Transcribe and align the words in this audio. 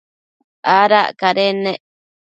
Adac 0.77 1.09
cadennec 1.19 1.81